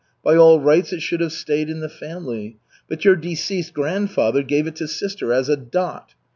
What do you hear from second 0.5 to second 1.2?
rights it should